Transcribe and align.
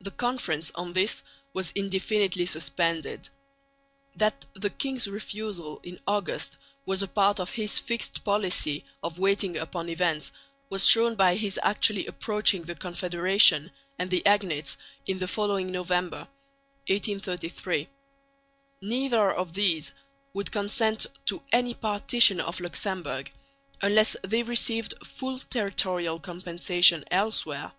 The 0.00 0.12
Conference 0.12 0.70
on 0.76 0.92
this 0.92 1.24
was 1.52 1.72
indefinitely 1.72 2.46
suspended. 2.46 3.28
That 4.14 4.44
the 4.54 4.70
king's 4.70 5.08
refusal 5.08 5.80
in 5.82 5.98
August 6.06 6.56
was 6.84 7.02
a 7.02 7.08
part 7.08 7.40
of 7.40 7.50
his 7.50 7.80
fixed 7.80 8.22
policy 8.22 8.84
of 9.02 9.18
waiting 9.18 9.56
upon 9.56 9.88
events 9.88 10.30
was 10.70 10.86
shown 10.86 11.16
by 11.16 11.34
his 11.34 11.58
actually 11.64 12.06
approaching 12.06 12.62
the 12.62 12.76
Confederation 12.76 13.72
and 13.98 14.08
the 14.08 14.24
agnates 14.24 14.76
in 15.04 15.18
the 15.18 15.26
following 15.26 15.72
November 15.72 16.28
(1833). 16.88 17.88
Neither 18.82 19.32
of 19.32 19.52
these 19.54 19.92
would 20.32 20.52
consent 20.52 21.06
to 21.24 21.42
any 21.50 21.74
partition 21.74 22.40
of 22.40 22.60
Luxemburg, 22.60 23.32
unless 23.82 24.14
they 24.22 24.44
received 24.44 24.94
full 25.04 25.40
territorial 25.40 26.20
compensation 26.20 27.04
elsewhere. 27.10 27.72